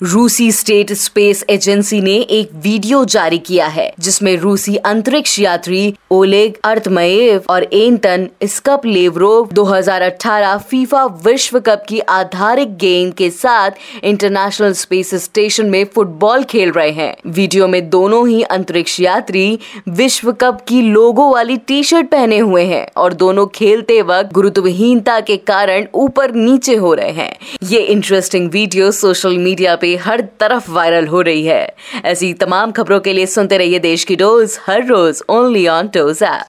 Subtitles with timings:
[0.00, 6.58] रूसी state space agency ने एक वीडियो जारी किया है, जिसमें रूसी अंतरिक्ष यात्री ओलेग
[6.64, 14.72] अर्थमयेव और एंटन स्कप लेवरोव 2018 फीफा विश्व कप की आधारिक गेंद के साथ इंटरनेशनल
[14.72, 19.58] स्पेस स्टेशन में फुटबॉल खेल रहे हैं। वीडियो में दोनों ही अंतरिक्ष यात्री
[19.88, 25.18] विश्व कप की लोगो वाली टी शर्ट पहने हुए हैं और दोनों खेलते वक्त गुरुत्वहीनता
[25.20, 30.70] के कारण ऊपर नीचे हो रहे हैं। ये इंटरेस्टिंग वीडियो सोशल मीडिया पे हर तरफ़
[30.70, 34.86] वायरल हो रही है। ऐसी तमाम खबरों के लिए सुनते रहिए देश की डोज, हर
[34.86, 36.46] रोज ओनली ऑन टोज ऐप